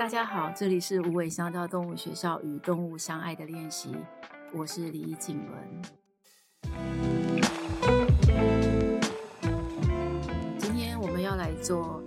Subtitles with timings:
[0.00, 3.94] 大家好，这里是无尾香蕉动物学校与动物相爱的练习，
[4.50, 5.82] 我是李景伦。
[10.56, 12.02] 今天我们要来做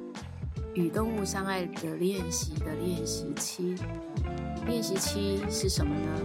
[0.73, 3.75] 与动物相爱的练习的练习七。
[4.65, 6.19] 练习七是什么呢？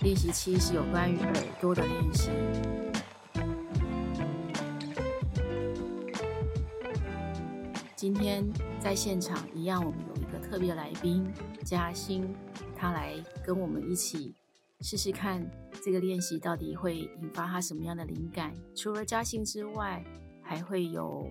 [0.00, 2.30] 练习七是有关于耳朵的练习。
[7.94, 10.21] 今天在现场一样，我们有
[10.52, 11.32] 特别的来宾
[11.64, 12.28] 嘉欣，
[12.76, 14.34] 他来跟我们一起
[14.82, 15.42] 试试看
[15.82, 18.52] 这个练习到底会引发他什么样的灵感。
[18.76, 20.04] 除了嘉欣之外，
[20.42, 21.26] 还会有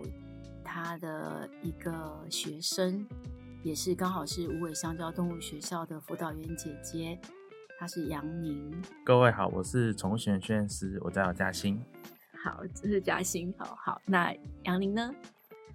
[0.63, 3.07] 他的一个学生，
[3.62, 7.20] 也是刚好是无尾香蕉动物学校的辅导员姐姐，
[7.77, 8.73] 她是杨宁。
[9.05, 11.79] 各位好，我是宠物行为训练师，我叫嘉欣。
[12.43, 13.53] 好，这是嘉欣。
[13.59, 15.13] 好好，那杨宁呢？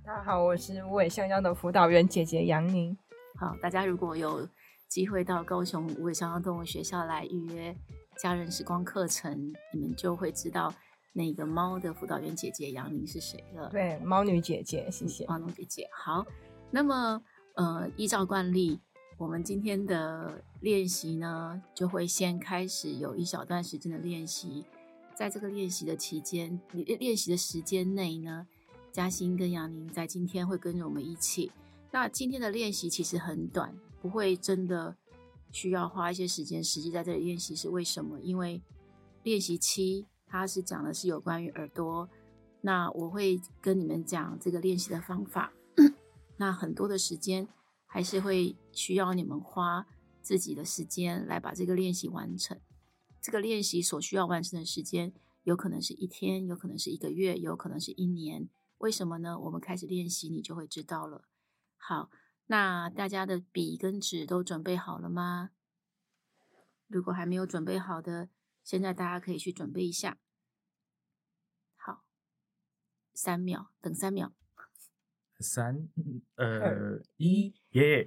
[0.05, 2.99] 大家好，我是无尾香蕉的辅导员姐姐杨宁。
[3.39, 4.49] 好，大家如果有
[4.89, 7.77] 机会到高雄五尾香蕉动物学校来预约
[8.19, 10.73] 家人时光课程，你们就会知道
[11.13, 13.69] 那个猫的辅导员姐姐杨宁是谁了。
[13.69, 15.27] 对，猫女姐姐，谢谢。
[15.27, 16.25] 猫女姐姐，好。
[16.71, 17.23] 那么，
[17.55, 18.81] 呃，依照惯例，
[19.19, 24.65] 我们今天的练习呢，就会先开始有一小段时间的练习。
[25.15, 28.47] 在这个练习的期间，练习的时间内呢，
[28.93, 31.53] 嘉欣跟杨宁在今天会跟着我们一起。
[31.91, 34.97] 那今天的练习其实很短，不会真的
[35.51, 37.57] 需要花一些时间实际在这里练习。
[37.57, 38.21] 是为什么？
[38.21, 38.61] 因为
[39.23, 42.09] 练习七它是讲的是有关于耳朵。
[42.61, 45.53] 那我会跟你们讲这个练习的方法。
[46.37, 47.49] 那很多的时间
[47.87, 49.87] 还是会需要你们花
[50.21, 52.59] 自己的时间来把这个练习完成。
[53.23, 55.13] 这个练习所需要完成的时间，
[55.45, 58.49] 有可能是一天，有可能是一个月，有可能是一年。
[58.79, 59.39] 为什么呢？
[59.39, 61.25] 我们开始练习，你就会知道了。
[61.89, 62.11] 好，
[62.47, 65.51] 那大家的笔跟纸都准备好了吗？
[66.89, 68.29] 如果还没有准备好的，
[68.65, 70.19] 现在大家可以去准备一下。
[71.77, 72.05] 好，
[73.15, 74.33] 三秒，等三秒。
[75.39, 75.89] 三、
[76.35, 78.05] 二、一，耶！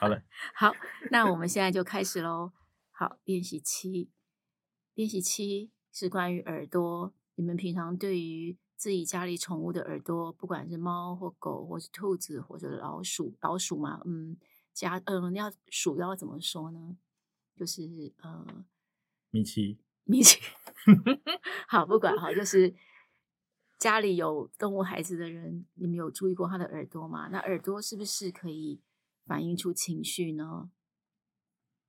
[0.00, 0.22] 好了，
[0.56, 0.72] 好，
[1.10, 2.54] 那我们现在就开始喽。
[2.90, 4.10] 好，练习七，
[4.94, 7.14] 练习七是关于耳朵。
[7.34, 14.38] 你们平常对于自己家里宠物的耳朵，不管是猫或狗，或是兔子，或者老鼠，老鼠嘛，嗯，
[14.72, 16.96] 家，嗯，要鼠要怎么说呢？
[17.54, 17.82] 就是
[18.22, 18.64] 呃，
[19.28, 20.40] 米奇，米奇，
[21.68, 22.74] 好，不管好，就是
[23.78, 27.28] 家里有动物孩子的人，你们有注意过他的耳朵吗？
[27.28, 28.80] 那耳朵是不是可以
[29.26, 30.70] 反映出情绪呢？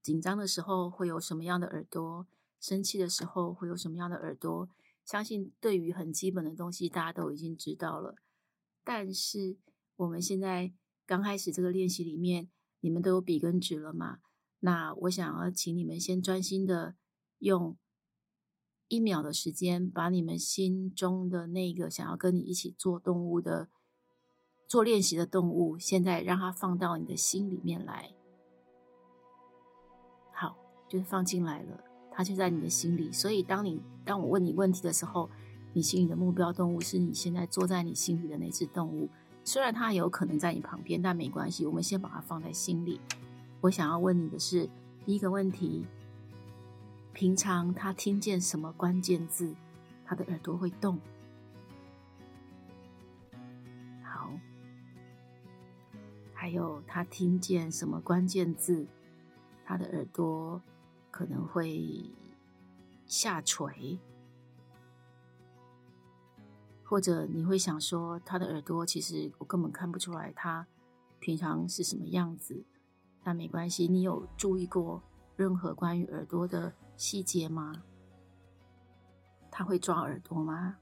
[0.01, 2.27] 紧张的时候会有什么样的耳朵？
[2.59, 4.67] 生气的时候会有什么样的耳朵？
[5.03, 8.15] 相信对于很基本的东西，大家都已经知道了。
[8.83, 9.57] 但是
[9.97, 10.73] 我们现在
[11.05, 14.19] 刚开始这个练习里面，你们都有笔跟纸了嘛？
[14.59, 16.95] 那我想要请你们先专心的
[17.39, 17.77] 用
[18.87, 23.69] 一秒的时间，把你们心中的那个想要跟你一起做动物的、
[24.67, 28.13] 做练习的动物，现在让它放到你的心里面来。
[30.33, 30.57] 好，
[30.87, 31.90] 就是放进来了。
[32.13, 35.29] 它就在你的心里，所以当你当我问你问题的时候，
[35.73, 39.09] 你心里的目标动物是你现在坐在你心里的那只动物。
[39.43, 42.99] 虽然它有可能在你旁边，但没关系，我们先把它放在心里。
[43.61, 44.69] 我想要问你的是
[45.05, 45.85] 第一个问题：
[47.13, 49.55] 平常它听见什么关键字，
[50.05, 50.99] 它的耳朵会动？
[54.03, 54.31] 好，
[56.33, 58.85] 还有它听见什么关键字，
[59.65, 60.61] 它的耳朵？
[61.11, 62.09] 可能会
[63.05, 63.99] 下垂，
[66.83, 70.65] 或者你会想说，他的耳朵其实我根本看不出来他
[71.19, 72.65] 平常是什么样子。
[73.23, 75.03] 但没关系，你有注意过
[75.35, 77.83] 任何关于耳朵的细节吗？
[79.51, 80.77] 他会抓耳朵吗？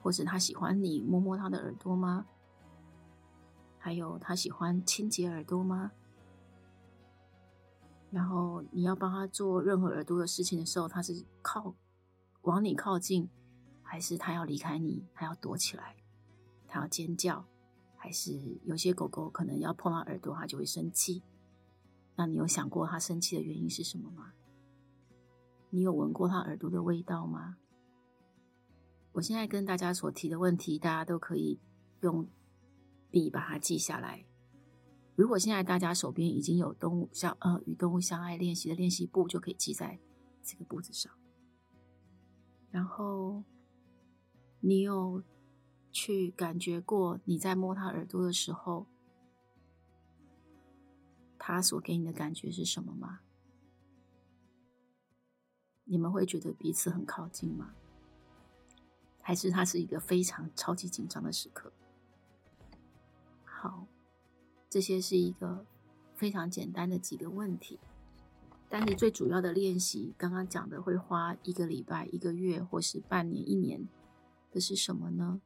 [0.00, 2.26] 或者他喜欢你摸摸他的耳朵吗？
[3.78, 5.90] 还有他喜欢清洁耳朵吗？
[8.10, 11.74] 然后你要帮他做任何耳朵的事情的时候，他是靠
[12.42, 13.28] 往你靠近，
[13.82, 15.96] 还是他要离开你，他要躲起来，
[16.66, 17.44] 他要尖叫，
[17.96, 18.32] 还是
[18.64, 21.22] 有些狗狗可能要碰到耳朵，它就会生气。
[22.16, 24.32] 那你有想过它生气的原因是什么吗？
[25.70, 27.58] 你有闻过它耳朵的味道吗？
[29.12, 31.60] 我现在跟大家所提的问题，大家都可以
[32.00, 32.26] 用
[33.10, 34.24] 笔把它记下来。
[35.18, 39.98] 如果现在大家手边已经有动物相呃与动物相爱练习的练习簿，就可以记在
[40.44, 41.12] 这个簿子上。
[42.70, 43.42] 然后
[44.60, 45.24] 你有
[45.90, 48.86] 去感觉过你在摸它耳朵的时候，
[51.36, 53.18] 它所给你的感觉是什么吗？
[55.82, 57.74] 你们会觉得彼此很靠近吗？
[59.20, 61.72] 还是它是一个非常超级紧张的时刻？
[63.44, 63.88] 好，
[64.70, 65.64] 这些是一个
[66.14, 67.78] 非常简单的几个问题，
[68.68, 73.88] 但是最主要的练习，刚刚讲的会花一个礼拜、一个月，或是半年、一年
[74.52, 75.40] 的是什么呢？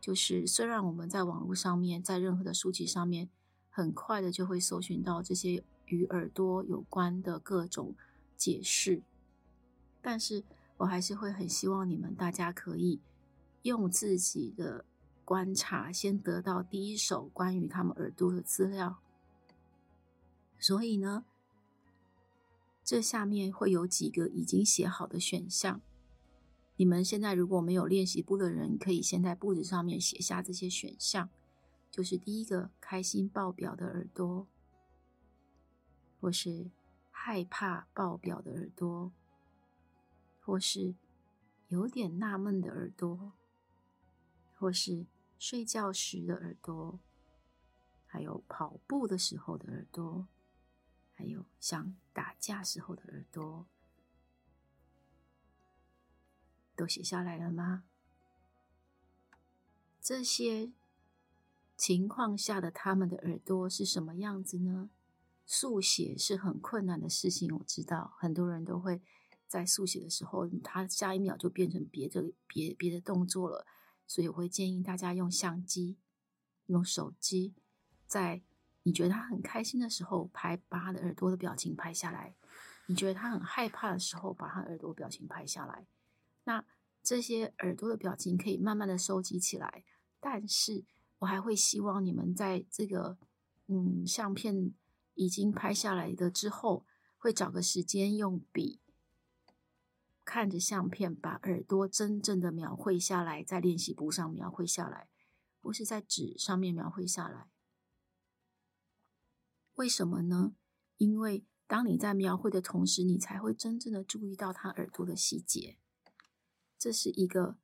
[0.00, 3.28] 就是虽然我们在网络上面，在任何的书籍上面，
[3.68, 7.94] 很快的就会搜寻到这些与耳朵有关的各种
[8.36, 9.02] 解释，
[10.00, 10.42] 但是
[10.78, 13.00] 我还是会很希望你们大家可以
[13.62, 14.84] 用自己的
[15.30, 18.98] 观察，先得到第一手关于他们耳朵的资料。
[20.58, 21.24] 所以呢，
[22.82, 25.80] 这下面会有几个已经写好的选项。
[26.74, 31.30] 你们现在如果没有练习簿的人，可以先在簿子上面写下这些选项。
[31.92, 34.48] 就是第一个，开心爆表的耳朵，
[36.20, 36.72] 或是
[37.12, 39.12] 害怕爆表的耳朵，
[40.40, 40.96] 或是
[41.68, 43.32] 有点纳闷的耳朵，
[44.56, 45.06] 或是
[45.40, 47.00] 睡觉时的耳朵，
[48.06, 50.28] 还有跑步的时候的耳朵，
[51.14, 53.66] 还有想打架时候的耳朵。
[56.76, 57.84] 都写下来了吗？
[60.02, 60.72] 这些
[61.74, 64.90] 情况下的他们的耳朵是什么样子呢？
[65.46, 69.00] 速写是很困难的事情，我知道很多人都会
[69.48, 73.66] 在速写的时候，他下一秒就变成别的别别的动作了，
[74.10, 75.96] 所以我会建议大家用相机、
[76.66, 77.54] 用手机，
[78.08, 78.42] 在
[78.82, 82.34] 你觉得他很开心的时候拍，把他的耳朵的表情拍下来；
[82.86, 85.86] 你觉得他很害怕的时候，把他耳朵表情拍下来。
[86.42, 86.64] 那
[87.04, 89.84] 这些耳朵的表情可以慢慢的收集起来，
[90.18, 90.82] 但是
[91.20, 93.16] 我还会希望你们在这个
[93.68, 94.72] 嗯相片
[95.14, 96.84] 已经拍下来的之后，
[97.16, 98.79] 会找个时间用笔
[100.24, 105.08] 看着相片，把耳朵真正的描绘下来，在练习簿上描绘下来，
[105.60, 107.50] 或是在纸上面描绘下来。
[109.74, 110.54] 为什么呢？
[110.98, 115.78] 因为当你在描绘的同时，你才会真正的注意到他耳朵的细节。
[116.78, 117.58] 这是一个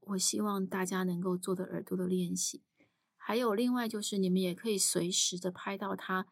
[0.00, 2.64] 我希望大家能够做的耳朵的练习。
[3.16, 6.26] 还有另外就是，你们也可以随时的拍到他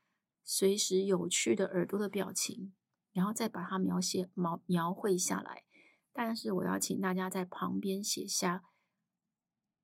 [0.44, 2.72] 随时有趣的耳朵的表情，
[3.18, 5.64] 然后再把它描写描描绘下来。
[6.12, 8.64] 但是我要请大家在旁边写下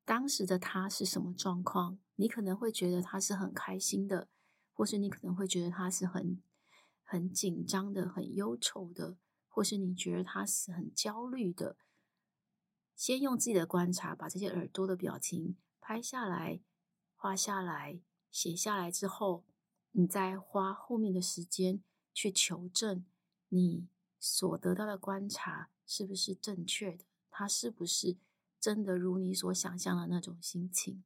[0.05, 1.99] 当时的他是什么状况。
[2.15, 4.29] 你可能会觉得他是很开心的，
[4.73, 6.41] 或是你可能会觉得他是很
[7.03, 9.17] 很紧张的、很忧愁的。
[9.49, 11.77] 或是你觉得他是很焦虑的，
[12.97, 16.61] 先用自己的观察把这些耳朵的表情拍下来、
[17.15, 18.01] 画下来、
[18.33, 19.45] 写下来之后，
[19.93, 23.05] 你再花后面的时间去求证
[23.55, 23.87] 你
[24.19, 28.17] 所得到的观察是不是正确的，他是不是
[28.59, 31.05] 真的如你所想象的那种心情。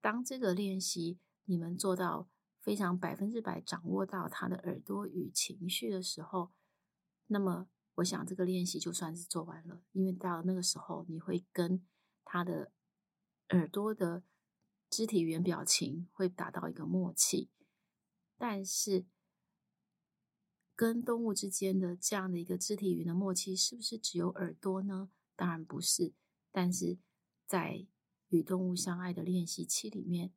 [0.00, 2.28] 当这个练习你们做到
[2.60, 6.52] 非常百分之百掌握到他的耳朵与情绪的时候，
[7.26, 11.84] 那么，我想这个练习就算是做完了，因为到那个时候，你会跟
[12.24, 12.70] 他的
[13.48, 14.22] 耳朵的
[14.88, 17.50] 肢体语言表情会达到一个默契。
[18.36, 19.04] 但是，
[20.82, 25.10] 跟动物之间的这样的一个肢体语言的默契，是不是只有耳朵呢？
[25.36, 26.12] 当然不是。
[26.50, 26.98] 但是
[27.46, 27.86] 在
[28.30, 30.32] 与动物相爱的练习期里面，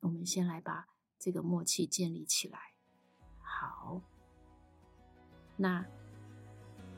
[0.00, 2.74] 我们先来把这个默契建立起来。
[3.38, 4.02] 好，
[5.56, 5.86] 那。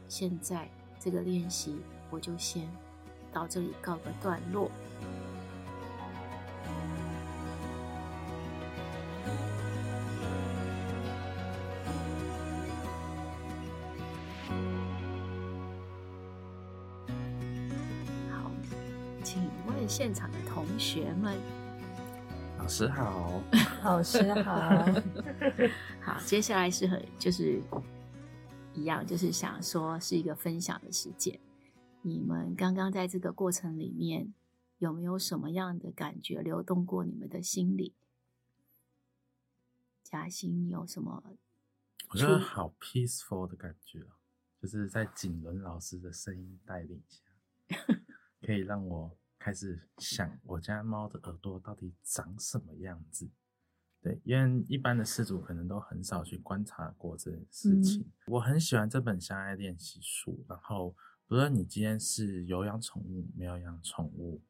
[0.09, 1.77] 现在这个练习
[2.11, 2.67] 我就先
[3.31, 4.71] 到这里告个段落。
[20.77, 21.35] 同学们，
[22.59, 23.43] 老师好，
[23.83, 24.85] 老师好，
[26.05, 27.63] 好，接下来是很就是。
[28.75, 31.41] 一样，就是想说是一个分享的时间。
[32.03, 34.35] 你们刚刚在这个过程里面
[34.77, 37.95] 有没有什么样的感觉流动过你们的心里？
[40.03, 41.25] 嘉欣，你有什么？
[42.11, 44.05] 我觉得好 peaceful 的感觉，
[44.61, 47.23] 就是在景伦老师的声音带领下，
[48.45, 49.17] 可以让我
[49.47, 53.31] 开始想我家猫的耳朵到底长什么样子。
[54.03, 58.01] 对，因为一般的饲主可能都很少去观察过这件事情。
[58.01, 60.97] 嗯、我很喜欢这本相爱练习书，然后
[61.29, 64.43] 不论你今天是有养宠物，没有养宠物，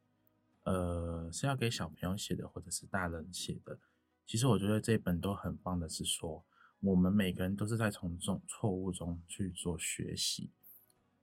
[0.63, 3.79] 呃，是要给小朋友写的，或者是大人写的，
[4.25, 6.43] 其实我觉得这本都很棒的是说，
[6.81, 10.51] 我们每个人都是在从种错误中去做学习，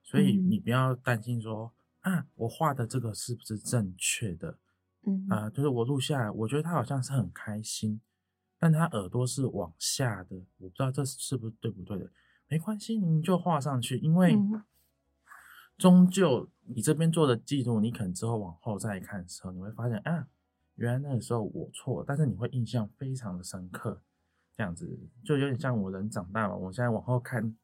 [0.04, 4.58] 所以你不要担心说、嗯、啊，我画的这个是不是正确的？
[5.06, 8.00] 嗯啊，就是我录下来，我觉得他好像是很开心，
[8.58, 12.10] 但他耳朵是往下的，我不知道这是不是对不对的。
[12.48, 14.38] 没关系，你就画上去，因为
[15.78, 20.28] 终究你这边做的记录，你可能之后往后再看的时候，你会发现啊，
[20.76, 24.02] 原来那个时候我错了，但是你会印象非常的深刻，
[24.56, 27.56] 这样子就有点像我人长大了，我现在往后看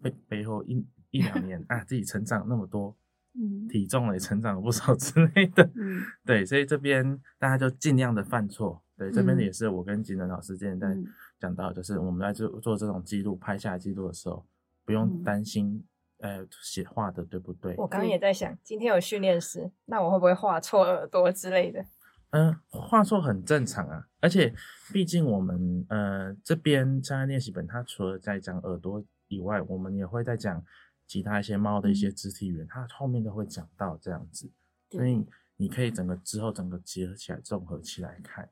[0.00, 2.96] 背背后一一两年啊，自己成长那么多，
[3.38, 10.88] 嗯，体重也成长了不少之类的，嗯，对，所以这边大家就尽量的犯错，对，这边也是我跟景伦老师之前在。
[10.88, 11.06] 嗯
[11.38, 14.42] 讲到就是我们在做做这种记录、拍下来记录的时候，
[14.86, 15.84] 不用担心，
[16.20, 17.74] 呃，写画的对不对？
[17.76, 21.84] 我刚刚也在想，今天有训练师，那我会不会画错耳朵之类的？
[22.30, 24.50] 嗯、呃，画错很正常啊，而且
[24.94, 30.64] 毕竟我们呃这边障碍练习本，它除了在讲耳朵以外，我们也会在讲
[31.06, 34.50] 其他一些猫的一些肢体语言，它后面都会讲到这样子，
[34.90, 38.50] 所以你可以整个之后整个结合起来、综合起来看。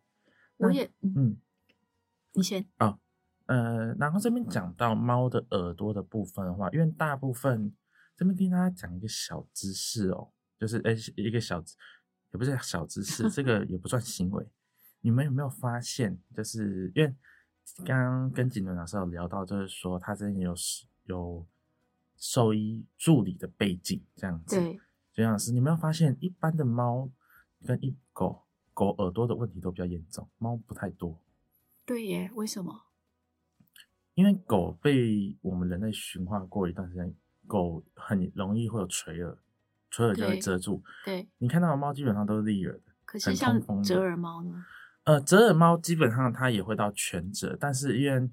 [0.56, 1.36] 我也嗯。
[2.36, 2.98] 你先啊、哦，
[3.46, 7.72] 呃，然后这边讲到猫的耳朵的部分的话，因为大部分
[8.16, 11.62] 这边跟大家讲一个小知识哦，就是哎，一个小
[12.32, 14.44] 也不是小知识，这个也不算行为。
[15.00, 17.14] 你们有没有发现，就是因为
[17.84, 20.52] 刚刚跟景伦老师有聊到，就是说他这边有
[21.04, 21.46] 有
[22.16, 24.56] 兽医助理的背景这样子。
[24.56, 24.80] 对，
[25.12, 27.10] 这样是你们有发现，一般的猫
[27.66, 31.20] 跟一狗狗耳朵的问题都比较严重，猫不太多。
[31.84, 32.86] 对耶，为什么？
[34.14, 37.14] 因为狗被我们人类驯化过一段时间，
[37.46, 39.36] 狗很容易会有垂耳，
[39.90, 40.82] 垂耳就会遮住。
[41.04, 42.92] 对，对你看到的猫基本上都是立耳的。
[43.04, 44.64] 可是像折耳猫呢？
[45.02, 48.30] 呃，折耳猫基本上它也会到全折，但是因为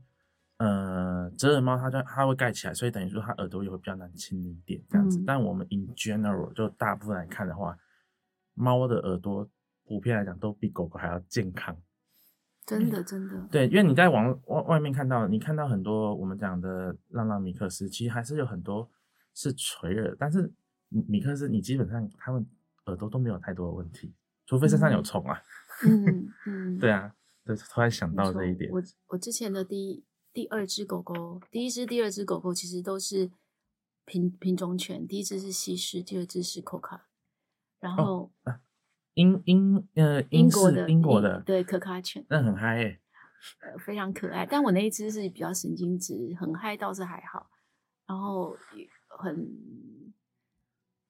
[0.62, 5.18] 呃折耳猫它就它会盖起来，所以等于说它耳朵也会比较难清理一点这样子。
[5.20, 7.76] 嗯、但我们 in general 就大部分来看的话，
[8.54, 9.50] 猫的耳朵
[9.86, 11.76] 普遍来讲都比狗狗还要健康。
[12.64, 18.88] 真的，真的，对，因为你在网外外面看到，你看到很多我们讲的浪浪米克斯，其实还是有很多
[19.34, 20.54] 是垂耳，但是
[20.90, 22.46] 米克斯你基本上它们
[22.86, 24.14] 耳朵都没有太多的问题，
[24.46, 25.42] 除非身上有虫啊。
[25.84, 27.12] 嗯嗯，嗯 对啊，
[27.44, 28.72] 对，突然想到这一点。
[28.72, 33.32] 我我之前的第一第二只狗狗，第一只、第二只狗狗其实都是
[34.06, 37.02] 品品种犬，第一只是西施，第二只是 Coca，
[37.80, 38.04] 然后。
[38.04, 38.62] 哦啊
[39.16, 42.98] 英英呃英国的英国的对可卡犬，那很嗨
[43.60, 44.46] 呃非常可爱。
[44.46, 47.50] 但我那一只是比较神经质，很嗨倒是还好。
[48.08, 48.56] 然后
[49.10, 50.14] 很，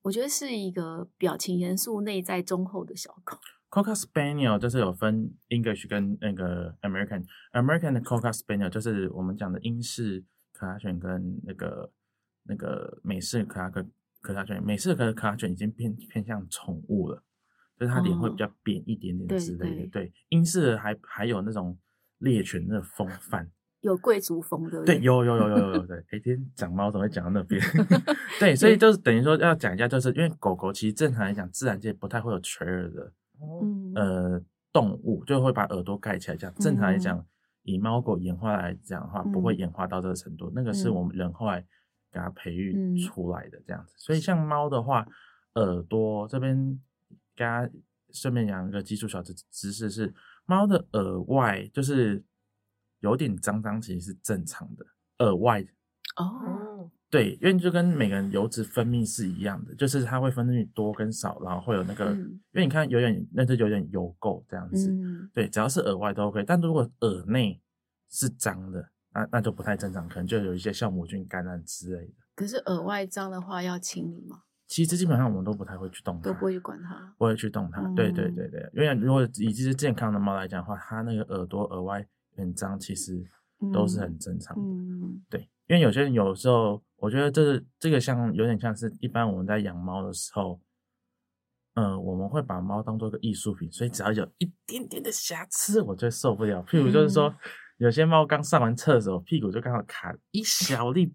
[0.01, 3.38] 我觉得是一个表情严肃、内在忠厚的小狗。
[3.72, 7.25] Cocker Spaniel 就是有分 English 跟那个 American。
[7.54, 10.24] American 的 Cocker Spaniel 就是我们讲的英式
[10.54, 11.92] 可卡犬跟那个
[12.44, 13.84] 那个美式可卡可
[14.22, 14.62] 可卡犬。
[14.63, 17.24] 美式可卡犬已经偏偏向宠物了。
[17.80, 21.75] 就是它脸会比较扁一点点之类的，哦、对，对，对，英式还还有那种
[22.20, 23.50] 猎犬的风范，
[23.80, 25.98] 有贵族风的，对，有有有有有有对。
[26.12, 27.60] 哎，今天讲猫怎么会讲到那边？
[28.40, 33.13] 对，所以就是等于说要讲一下，就是因为狗狗其实正常来讲，自然界不太会有垂耳的，嗯、
[33.96, 36.38] 呃，动物就会把耳朵盖起来。
[36.38, 37.26] 这样正常来讲，
[37.64, 40.50] 以猫狗演化来讲的话，不会演化到这个程度。
[40.50, 41.62] 嗯、那个是我们人后来
[42.12, 43.94] 给它培育出来的这样子。
[43.98, 45.06] 所以像猫的话，
[45.56, 46.80] 耳朵这边。
[47.34, 47.74] 大家
[48.12, 50.14] 顺便讲一个基础小知知识是，
[50.46, 52.24] 猫的耳外就是
[53.00, 54.86] 有点脏脏，其实是正常的。
[55.20, 55.66] 耳外
[56.18, 64.89] 哦，对，因为就跟每个人油脂分泌是一样的，就是它会分泌多跟少，然后会有那个，嗯、因为你看有点那就有点油垢这样子。
[64.89, 67.62] 嗯、对，只要是耳外都 OK，但如果耳内
[68.10, 72.13] 是脏的，那那就不太正常，可能就有一些酵母菌感染之类的。
[72.34, 74.44] 可是耳外脏的话要清理吗？
[74.68, 77.82] 其实基本上我们都不太会去动它，都不会去管它，不会去动它。
[77.82, 83.22] 嗯、对对对对，因为如果以这只健康的猫来讲的话，它那个耳朵耳外很脏，其实
[83.74, 84.63] 都是很正常的。
[84.63, 90.62] 嗯，对，因为有些人有时候，我觉得这个这个像有点像是一般我们在养猫的时候，
[91.74, 96.63] 嗯、呃，我们会把猫当做一个艺术品，所以只要有一点点的瑕疵，我就受不了。
[96.63, 97.36] 譬如就是说，嗯、
[97.77, 101.12] 有些猫刚上完厕所，屁股就刚好卡一小粒。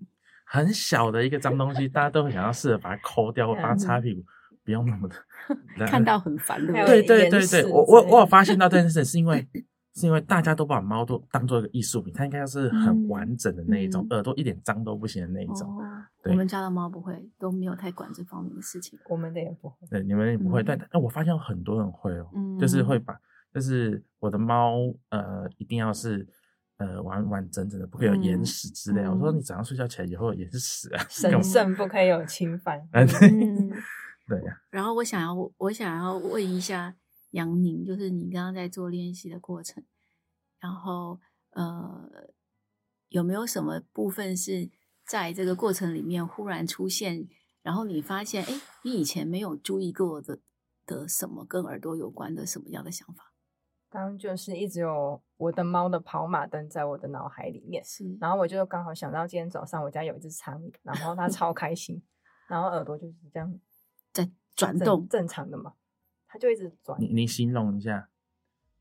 [0.49, 4.23] 很小的一个脏东西，大家都会想要试着把它抠掉，或帮它擦屁股，
[4.65, 5.17] 不用那么的，
[5.89, 9.45] 看到很烦，对对对对，我我我有发现到这件事，是因为
[9.97, 15.67] 是因为大家都把猫都当做一个艺术品，它应该要是很完整的那一种，耳朵一点脏都不行的那一种。
[16.25, 18.99] 我们家的猫不会，都没有太管这方面的事情。
[19.09, 22.29] 我们的也不会，对，你们也不会，但但我发现有很多人会哦，
[22.61, 23.19] 就是会把，
[23.55, 26.27] 就是我我的猫呃一定要是
[26.79, 29.03] 呃完完整整的，不可以有眼屎之类。
[29.03, 32.77] 嗯、我说你早上睡觉起来以后也是屎啊，神圣不可以有侵犯。
[32.91, 33.07] 嗯，
[34.27, 34.61] 对呀。
[34.69, 36.93] 然后我想要我想要问一下
[37.31, 39.85] 杨宁，就是你刚刚在做练习的过程，
[40.59, 42.09] 然后呃
[43.09, 44.71] 有没有什么部分是
[45.05, 47.29] 在这个过程里面忽然出现？
[47.63, 50.39] 然后你发现，哎，你以前没有注意过的
[50.87, 53.33] 的什么跟耳朵有关的什么样的想法？
[53.89, 58.05] 刚刚就是一直有我的猫的跑马灯在我的脑海里面，是。
[58.21, 62.03] 然后我就刚好想到今天早上我家有一只苍蝇，然后它 超开心，
[62.49, 63.61] 然后耳朵就是这样
[64.13, 65.75] 在转动，正常的嘛，
[66.29, 67.01] 它就一直转。
[67.01, 68.09] 你你形容一下，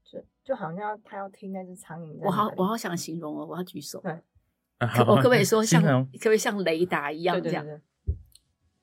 [0.03, 2.17] 就就好像它要听那只苍蝇。
[2.21, 4.01] 我好我好想形容哦，我要举手。
[4.01, 4.21] 对，
[4.79, 7.65] 可我可不可以说像可不可以像雷达一样这样？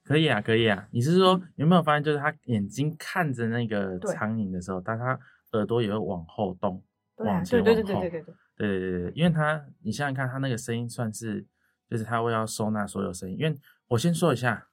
[0.05, 0.89] 可以啊，可以啊。
[0.91, 5.19] 你是说有没有发现，就是他眼睛看着那个苍蝇的时候，但他
[5.53, 6.83] 耳朵也会往后动，
[7.17, 7.75] 往前往后。
[7.75, 8.35] 对对对对对对对。
[8.55, 11.45] 对对对，因为他，你想想看，他那个声音算是，
[11.89, 13.37] 就是他会要收纳所有声音。
[13.39, 14.69] 因为我先说一下，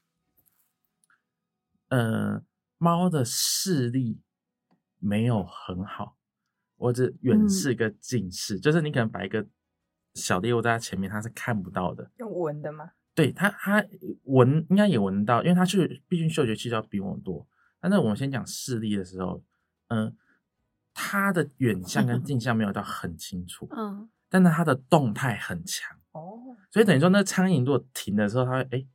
[1.87, 2.43] 呃，
[2.79, 4.19] 猫的视力
[4.97, 6.17] 没有很好，
[6.75, 9.45] 或者远视跟近视，嗯、就是你可能摆一个
[10.15, 12.09] 小猎物在它前面，它是看不到的。
[12.17, 12.93] 用闻的吗？
[13.13, 13.85] 对它，它
[14.23, 17.45] 闻应该也闻得到，因为它去，毕竟嗅觉器要比我们多。
[17.79, 19.43] 但是我们先讲视力的时候，
[19.87, 20.13] 嗯、呃，
[20.93, 28.85] 他的远向跟近向没有到很清楚， 嗯，但是它的动态很强哦，所以等于说那苍蝇如果停的时候，它会哎，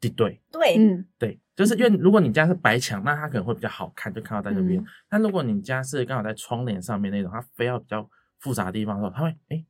[0.00, 4.80] 对对对，嗯，对，就是因为如果你家是白墙，那它可能会比较好看，就看到在那边。
[4.80, 8.08] 嗯、但如果你家是刚好在窗帘上面那种，它非要比较
[8.40, 9.64] 复杂的地方的时候，它会哎。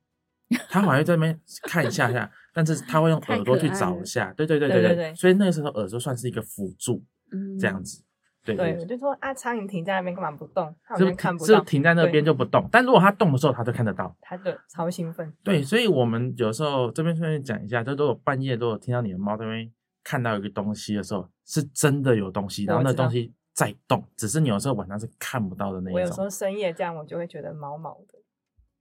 [0.68, 8.04] 它好像在那边 看一下下，但是它会用耳朵去找一下，对对对对对，对对对，所以那个时候耳朵算是一个辅助，嗯，这样子，
[8.44, 10.72] 对对，我就说啊，苍蝇停在那边干嘛不动？
[10.84, 15.32] 它好像看不到，是停在那边就不动，但如果它动的时候，它就看得到，它就超兴奋。
[15.42, 19.72] 对，所以我们有时候这边顺便讲一下，就如果半夜如果听到你的猫这边
[20.04, 25.94] 看到一个东西的时候，是真的有东西，然后那东西在动，只是你有时候晚上是看不到的那一种。
[25.94, 28.18] 我有时候深夜这样，我就会觉得毛毛的。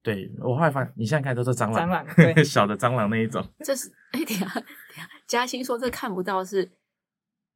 [0.02, 3.42] 对，我后来发现，你现在看都是蟑螂，蟑螂 对小的蟑螂那一种。
[3.60, 4.64] 这是哎，等下等
[4.96, 6.70] 下，嘉欣说这看不到是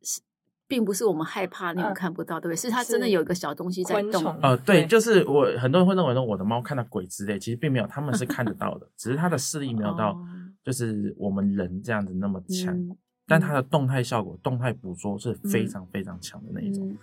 [0.01, 0.21] 是，
[0.65, 2.55] 并不是我们害怕那种看不到，嗯、对不对？
[2.55, 4.25] 是它真的有一个小东西在动。
[4.25, 10.17] 哦、呃，对，就是我很多人会认为说我的猫看到鬼之类，其实并没有，他们是看得到的，只是它的视力没有到，
[10.63, 16.89] 就是我们人这样子那么强，嗯、但它的动态效果、动态捕捉是非常非常强的那一种。
[16.89, 16.97] 嗯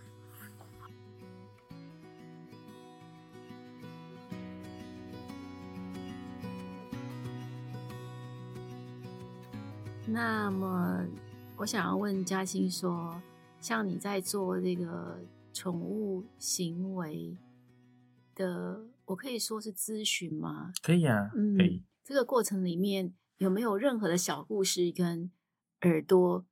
[10.06, 11.04] 那么，
[11.56, 13.20] 我想要问嘉欣说，
[13.58, 15.18] 像你在做这个
[15.52, 17.36] 宠物行为
[18.34, 20.72] 的，我可以说是咨询吗？
[20.82, 21.82] 可以啊，嗯，可以。
[22.04, 25.30] 这个过程里面有没有任何的小故事跟
[25.84, 26.44] 耳朵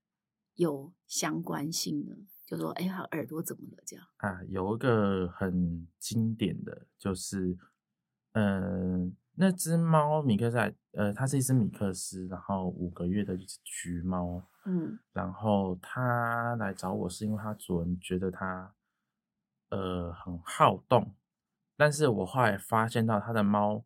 [0.55, 2.15] 有相关性呢？
[2.47, 3.83] 就说，哎，他耳朵怎么了？
[3.85, 7.59] 这样啊，有一个很经典的就是，
[8.33, 9.13] 嗯、呃。
[9.35, 18.75] 那只猫米克赛，呃，它是一只米克斯，然后五个月的一只橘猫，嗯，然后它来找我是因为它主人觉得它，
[19.71, 21.15] 呃，很好动，
[21.79, 23.83] 但是我后来发现到它的猫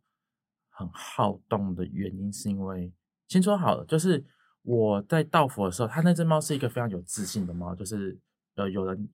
[0.68, 2.92] 很好动的原因是因为，
[3.28, 4.26] 先说好了，就是
[4.66, 8.18] 我在到府的时候，它那只猫是一个非常有自信的猫，就是
[8.57, 9.09] 呃，有人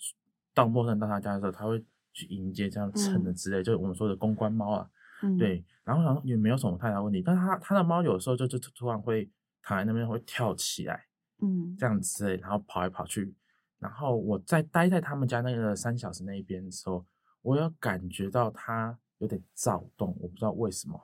[0.55, 1.85] 到陌生人到他家的时候，它会
[2.15, 4.91] 去迎接这样蹭的之类，嗯、就是我们说的公关猫啊。
[5.23, 9.31] 嗯、对，然后好像也没有什么太大问题，但是它它的猫有时候就就突然会
[9.63, 11.05] 躺在那边会跳起来，
[11.43, 13.33] 嗯，这样子，然后跑来跑去，
[13.79, 17.05] 然后我在待在他们家那个三小时那一边的时候，
[17.43, 21.01] 我有感觉到它有点躁动，我不知道为什么。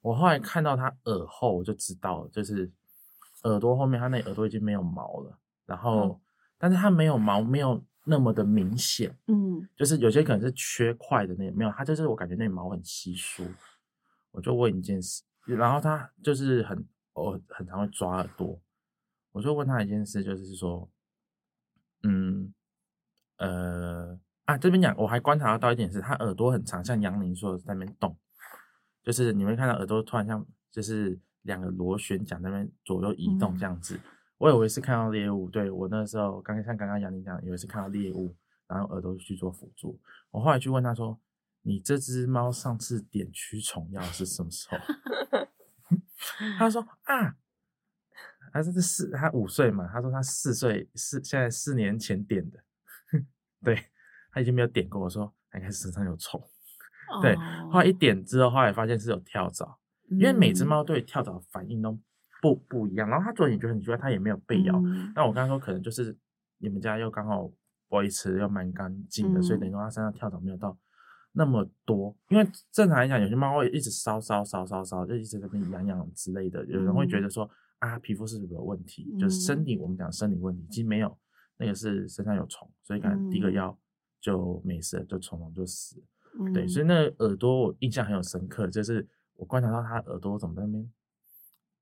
[0.00, 2.68] 我后来看到它耳后，我就知道了，就是
[3.44, 6.20] 耳朵后面它那耳朵已经没有毛了，然后，嗯、
[6.58, 7.84] 但是它没有毛，没有。
[8.04, 13.46] 那么的明显，嗯，就是有些可能是缺块的那个，没有，它就是我感觉那毛很稀疏。
[14.30, 18.58] 我就问一件事，然后它就是很哦，很常会抓耳朵。
[19.32, 20.88] 我就问他一件事，就是说，
[22.02, 22.52] 嗯，
[23.36, 28.16] 呃，啊，这边讲我还观察到一点是，他耳朵很长，像杨宁说的在那边动，
[29.04, 33.96] 就是你会看到耳朵突然像就是两个螺旋桨在那边左右移动这样子。
[33.96, 34.00] 嗯
[34.40, 38.34] 我以为是看到猎物，对，我那时候刚刚像刚刚杨宁讲，以为是看到猎物，
[38.66, 40.00] 然后耳朵去做辅助。
[40.30, 41.20] 我后来去问他说
[41.60, 44.78] ：“你这只猫上次点驱虫药是什么时候？
[46.58, 47.36] ”他说：“啊，
[48.50, 49.86] 他是四，他五岁嘛。
[49.92, 52.58] 他说他四岁四，现在四年前点的。
[53.62, 53.90] 对，
[54.32, 55.02] 他已经没有点过。
[55.02, 56.42] 我说他应该身上有虫。
[57.20, 57.36] 对，
[57.70, 59.79] 后来一点之后，后来发现是有跳蚤，
[60.10, 61.98] 因为每只猫对跳蚤反应都
[62.42, 63.08] 不不一样。
[63.08, 64.80] 然后它昨天也觉得很奇怪，它也没有被咬。
[65.14, 66.16] 那我刚刚说可能就是
[66.58, 67.50] 你们家又刚好
[67.88, 70.76] 维持又蛮干净的，所以等于说它身上跳蚤没有到
[71.32, 72.16] 那么多。
[72.28, 76.64] 因为正常来讲，有些猫会一直烧烧烧烧烧，就一直在那边痒痒之类的。
[76.66, 79.16] 有人会觉得说啊，皮肤是不是有问题？
[79.18, 81.16] 就是身体，我们讲生理问题，其实没有，
[81.56, 83.76] 那个是身上有虫，所以可能滴个药
[84.20, 86.02] 就没事，就虫虫就死。
[86.38, 89.06] 嗯、对，所以那个耳朵我印象很有深刻，就是
[89.40, 90.92] 我观察到他耳朵怎么在那边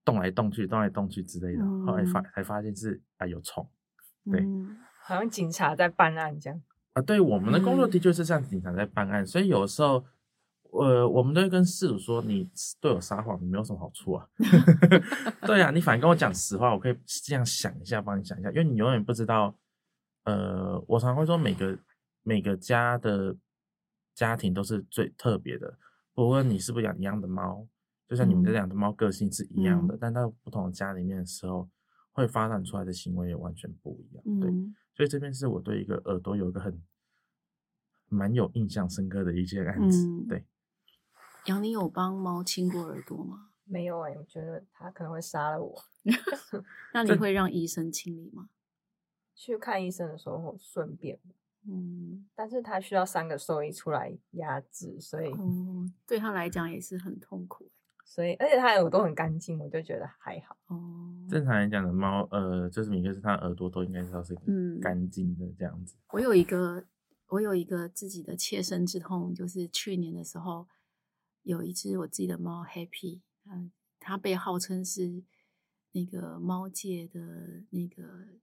[0.05, 3.69] 动来动去、动来动去之类的，嗯、后来发才发现是啊有虫，
[4.31, 7.03] 对、嗯，好像警察在办案这样啊。
[7.03, 10.05] 对，我们的工作的确是像警察在办案，嗯、所以有时候，
[10.71, 12.49] 呃，我们都会跟事主说，你
[12.81, 14.29] 对我撒谎，你没有什么好处啊。
[15.45, 19.53] 对啊，你反而跟我讲实话，我可以这样想一下，帮你想一下，因为你永远不知道，
[20.25, 21.77] 呃，我常会说每个
[22.23, 23.37] 每个家的。
[24.15, 25.79] 家庭都是最特别的，
[26.19, 27.65] 不论你是不是养一样的猫，
[28.09, 31.71] 就像你们这两只猫个性是一样的，嗯、但到不同的家里面的时候，
[32.11, 34.25] 会发展出来的行为也完全不一样。
[34.27, 34.51] 嗯、对，
[34.97, 36.83] 所以这边是我对一个耳朵有一个很
[38.09, 40.09] 蛮有印象深刻的一件案子。
[40.09, 40.45] 嗯、对，
[41.47, 43.51] 杨宁有帮猫清过耳朵吗？
[43.63, 45.81] 没有哎、欸，我觉得它可能会杀了我。
[46.93, 48.49] 那你会让医生清理吗？
[49.37, 51.21] 去看医生的时候顺便。
[51.67, 57.71] 嗯，但是他需要三个兽医出来压制，所以、哦、对他来讲也是很痛苦。
[58.05, 60.57] 所以，而且他耳朵很干净，我就觉得还好。
[60.69, 64.35] 哦，正常来讲的猫，呃，就是米克斯，它耳朵都应该都是
[64.81, 65.95] 干净的这样子。
[65.95, 66.87] 嗯、我有一个，
[67.27, 70.67] 我有一个自己的切身之痛，就是去年的时候，
[71.43, 75.23] 有一只我自己的猫 Happy，嗯，它被号称是
[75.93, 78.39] 那个猫界的那个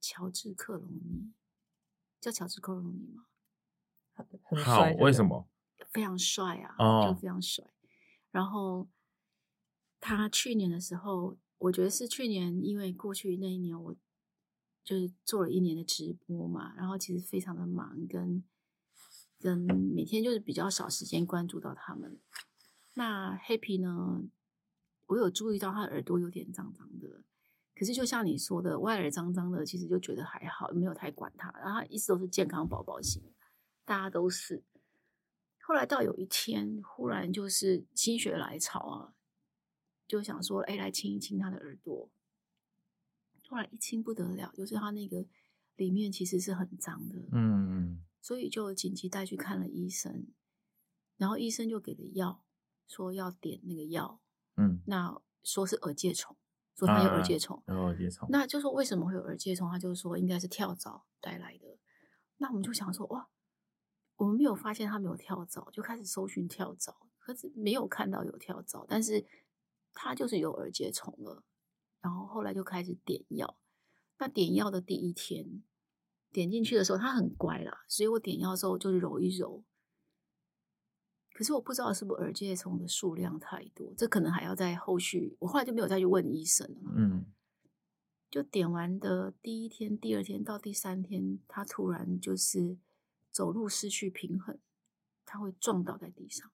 [0.00, 1.32] 乔治克隆尼。
[2.24, 3.26] 叫乔治·克鲁尼吗？
[4.14, 5.46] 很很帅，为什么？
[5.90, 7.08] 非常帅啊，oh.
[7.08, 7.64] 就非常帅。
[8.30, 8.88] 然后
[10.00, 13.94] 他去年的时候，我觉得是去年，因为过去那一年我
[14.82, 18.42] 就是做了一年的直播嘛，然后其实非常的忙，跟
[19.38, 22.18] 跟每天就是比较少时间关注到他们。
[22.94, 24.22] 那 Happy 呢，
[25.06, 27.22] 我有注意到他的耳朵有点脏脏的。
[27.74, 31.50] 可是，就像你说的，外耳脏脏的，其实就觉得还好，没有太管它。
[31.58, 33.22] 然后他一直都是健康宝宝型，
[33.84, 34.62] 大家都是。
[35.62, 39.14] 后来到有一天，忽然就是心血来潮啊，
[40.06, 42.10] 就想说，哎，来亲一亲他的耳朵。
[43.42, 45.26] 突然一亲不得了，就是他那个
[45.76, 50.26] 里面其实是很脏的，嗯，所以就紧急带去看了医生，
[51.16, 52.42] 然后医生就给了药，
[52.86, 54.20] 说要点那个药，
[54.56, 56.36] 嗯，那说是耳疥虫。
[56.76, 59.70] 说他有耳疥虫，有耳疥虫，那就说为什么会有耳疥虫？
[59.70, 61.78] 他就说应该是跳蚤带来的。
[62.38, 63.28] 那我们就想说，哇，
[64.16, 69.24] 我们没有发现他没有跳蚤，就开始搜寻跳蚤，可是没有看到有跳蚤，但是
[69.92, 71.44] 他就是有耳疥虫了。
[72.00, 73.56] 然后后来就开始点药。
[74.18, 75.62] 那点药的第一天，
[76.30, 79.62] 点进去的时候，他很乖啦，所以我点药的时候就揉一揉。
[81.34, 85.36] 可是我不知道是不是耳疥虫的数量太多，这可能还要在后续。
[85.40, 86.92] 我后来就没有再去问医生了。
[86.94, 87.26] 嗯，
[88.30, 92.78] 就点完的第一天、第二天到第三天，他突然就是
[93.32, 94.60] 走路失去平衡，
[95.24, 96.48] 他会撞倒在地上，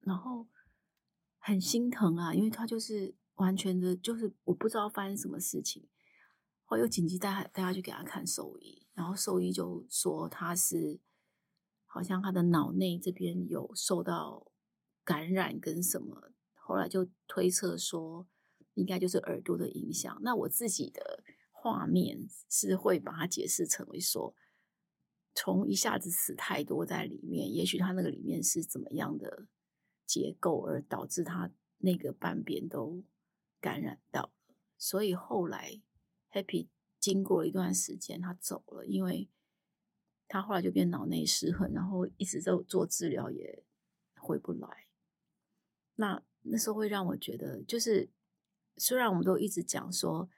[0.00, 0.48] 然后
[1.36, 5.86] 很心疼啊，因为他就是完全的，就是我不知道发生什么事情。
[6.64, 10.98] 后来又紧急带带他去给他看兽医，然后兽医就说他是。
[11.90, 14.52] 好像他的脑内这边有受到
[15.02, 18.28] 感染跟什么，后来就推测说
[18.74, 20.20] 应该就是耳朵的影响。
[20.22, 24.34] 那我自己的画面是会把它解释成为说，
[25.34, 29.46] 从一下子死太多在里面，也许他那个里面是怎么样的
[30.06, 33.02] 结构，而导致他那个半边都
[33.60, 34.30] 感染到。
[34.76, 35.80] 所以后来
[36.30, 36.68] Happy
[37.00, 39.30] 经过一段时间，他走了，因为。
[40.28, 43.64] 他后来就变脑内失衡，然后一直在做治疗也
[44.20, 44.86] 回不来。
[45.96, 48.10] 那那时候会让我觉得，就是
[48.76, 50.28] 虽然我们都一直讲说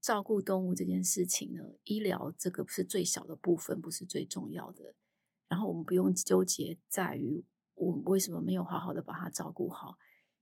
[0.00, 4.94] 照顾动物这件事情呢，医疗这个不是最小的部分，不是最重要的。
[5.48, 9.96] 然后我们不用纠结在于我为什么没有好好的把它照顾好。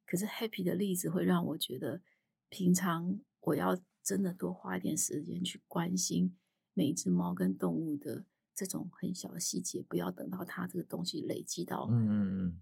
[0.06, 2.00] 可是 Happy 的例子会让我觉得，
[2.48, 6.36] 平常我要真的多花一点时间去关心
[6.72, 8.24] 每一只猫跟动物的。
[8.54, 11.90] 这种很小的细节，不要等到它这个东西累积到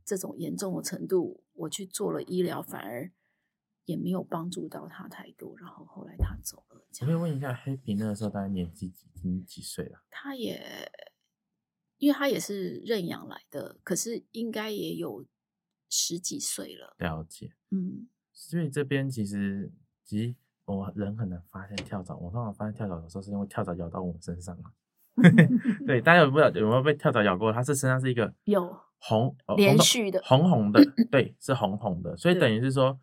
[0.04, 3.12] 这种严重的程度，嗯、我去做了医疗，反而
[3.84, 5.56] 也没有帮助到他太多。
[5.58, 6.86] 然后后来他走了。
[7.00, 10.02] 我可以问一下，黑皮那个时候大概年纪几几几岁了？
[10.08, 10.90] 他也
[11.98, 15.26] 因为他也是认养来的，可是应该也有
[15.88, 16.96] 十几岁了。
[16.98, 19.72] 了解，嗯，所以这边其实
[20.04, 24.72] 其实我人很难发现跳蚤，我通常发现跳蚤的时候是因为跳蚤咬到我们身上了。
[25.86, 27.52] 对，大家有没有有没有被跳蚤咬过？
[27.52, 32.98] 它是身上是一个有红连续的红红的， 对，是红红的，所以等于是说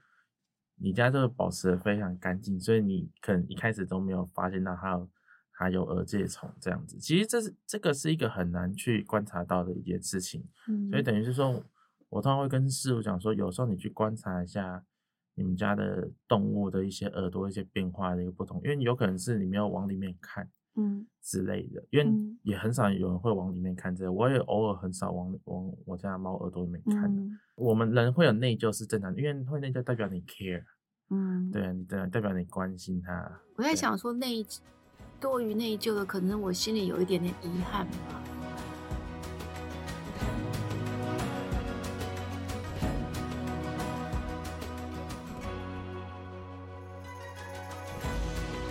[0.78, 5.10] 你家这个保持的非常干净，所以你可能一开始都没有发现到它有
[5.54, 6.98] 它有耳疥虫这样子。
[6.98, 10.44] 其实这是这个是一个很难去观察到的一件事情，
[10.90, 11.64] 所以等于是说，
[12.10, 14.84] 我通常会跟师傅讲说，有时候你去观察一下
[15.36, 20.50] 你们家的动物的一些耳朵一些变化的一个不同，因为有可能是你没有往里面看。
[20.80, 22.10] 嗯，之类的，因为
[22.44, 27.14] 也很少有人会往里面看这个，我也偶尔很少往往我家猫耳朵里面看。
[27.14, 30.64] 嗯、我们人会有内疚是正常的，因为会内疚代表你 care，
[31.10, 33.42] 嗯，对啊，你代代表你关心它。
[33.56, 34.46] 我在想说内
[35.20, 38.24] 多于内疚的，可能我心里有一点点遗憾吧。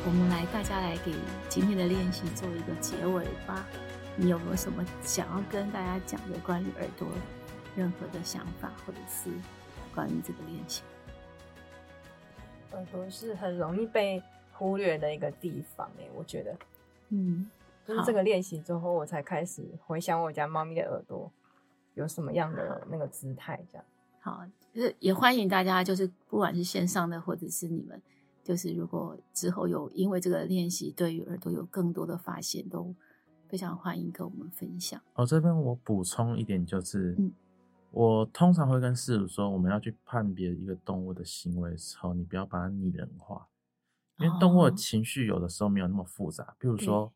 [0.09, 1.13] 我们来，大家来给
[1.51, 3.67] 今天的练习做一个结尾吧。
[4.17, 7.07] 你有没有什么想要跟大家讲的关于耳朵
[7.77, 9.29] 任何的想法，或者是
[9.95, 10.83] 关于这个练习？
[12.73, 14.23] 耳朵是很容易被
[14.55, 16.57] 忽略的一个地方诶，我觉得，
[17.11, 17.51] 嗯，
[17.87, 21.31] 就是这个练习之后，我才开始回想我家猫咪的耳朵
[21.93, 23.85] 有什么样的那个姿态，这样。
[24.21, 24.43] 好，
[24.73, 28.01] 就是也欢迎大家，就是不管是线上的或者是你们。
[28.49, 32.95] 就是如果之后有因为这个练习对于耳朵有更多的发现，都
[33.47, 34.99] 非常欢迎跟我们分享。
[35.13, 37.31] 哦，这边我补充一点，就是，嗯，
[37.91, 43.47] 我通常会跟饲主说，我们要去判别一个动物的行为的时候，你不要把它拟人化，
[44.19, 46.57] 因为动物的情绪有的时候没有那么复杂。
[46.59, 47.13] 比如说，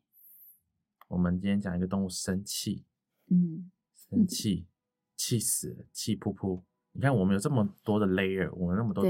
[1.07, 2.85] 我们今天讲一个动物生气，
[3.31, 4.67] 嗯，生气，
[5.15, 6.61] 气死了，气噗噗。
[6.91, 9.03] 你看，我们有这么多的 layer，我们那么多。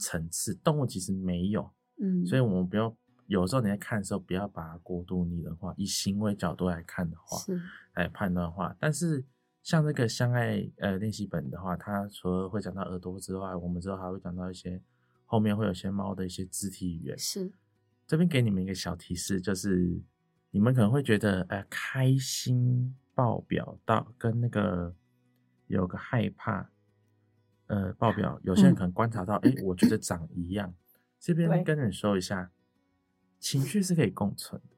[0.00, 5.72] 层次动物其实没有，嗯，所以我们不要有时候你在看的时候，不要把它过度拟人化。
[5.76, 7.60] 以行为角度来看的话，是
[7.94, 9.24] 来判断的话，但是
[9.62, 14.82] 像这个相爱呃练习本的话，它除了会讲到耳朵之外，我们之后还会讲到一些
[15.26, 17.16] 后面会有些猫的一些肢体语言。
[17.18, 17.52] 是
[18.06, 20.02] 这边给你们一个小提示，就是
[20.50, 24.92] 你们可能会觉得呃开心爆表到跟那个
[25.68, 26.68] 有个害怕。
[27.70, 30.74] 呃，报表有些人可能观察到，哎、我觉得长一样。
[31.20, 32.50] 这边跟你说一下，
[33.38, 34.76] 情绪是可以共存的。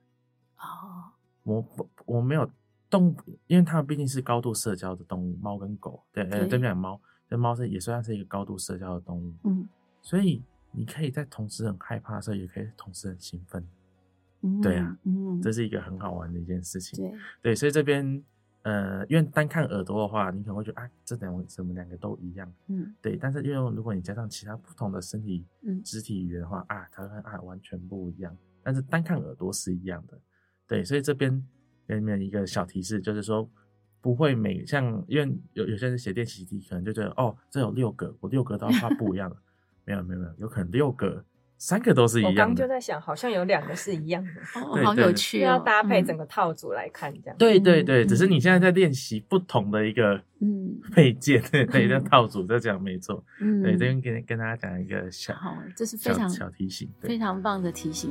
[0.59, 2.47] 哦，我我我没有
[2.91, 6.75] 动物，因为它们毕竟是高度社交的动物，猫跟狗，对，对，对不对？
[6.75, 9.33] 猫，这猫是也算是一个高度社交的动物。
[9.45, 9.67] 嗯，
[10.03, 13.67] 所以你可以在同时很害怕的时候，也可以同时很兴奋。
[14.43, 16.99] 嗯，对啊，嗯，这是一个很好玩的一件事情。
[16.99, 18.23] 对，对，所以这边。
[18.63, 22.53] 呃，因为单看耳朵的话，你可能会觉得啊，这两个怎么两个都一样？
[22.69, 23.17] 嗯，对。
[23.17, 28.37] 但是因为如果你加上其他不同的身体、嗯，肢体语言的话啊，它跟啊完全不一样。
[28.63, 30.21] 但是单看耳朵是一样的，
[30.69, 30.85] 对。
[30.85, 31.45] 所以这边
[31.89, 33.51] 给你们一个小提示，就是说
[34.01, 39.37] 不会每像，因为有有些人写练习题，可能就觉得哦，这有六个，我六个都要画不一样的。
[39.85, 41.25] 没有没有没有，有可能六个。
[41.65, 42.43] 三个都是一样的。
[42.43, 47.37] 我刚就在想，好像有两个是一样的，哦，好有趣，要搭配整个套组来看，这样。
[47.39, 53.25] 对对对，只是你现在在练习不同的一个嗯 配件，对对，叫套组，在讲没错。
[53.41, 58.11] 嗯，对，这边跟跟大家讲一个小，好，这是非常小提醒，非常棒的提醒。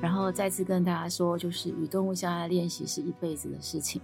[0.00, 4.00] 然后再次跟大家说，就是与动物相爱的练习是一辈子的事情。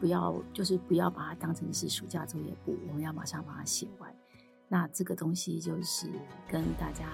[0.00, 4.14] 不要，就是不要把它当成是暑假作业簿，我们要马上把它写完。
[4.68, 6.10] 那这个东西就是
[6.48, 7.06] 跟大家，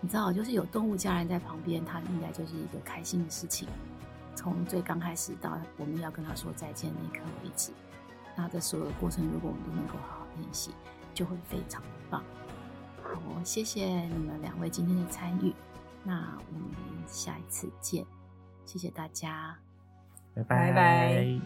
[0.00, 3.68] 你知道，就是有动物家人在旁边，它应该就是一个开心的事情。
[4.34, 7.72] 从最刚开始到我们要跟他说再见那一刻为止，
[8.36, 10.70] 那这所有的过程，如果我们都能够好好练习，
[11.12, 12.22] 就会非常棒。
[13.02, 15.54] 好，谢谢你们两位今天的参与，
[16.02, 16.68] 那我们
[17.06, 18.06] 下一次见，
[18.64, 19.71] 谢谢大家。
[20.34, 20.72] 拜拜。
[20.72, 21.40] 拜拜。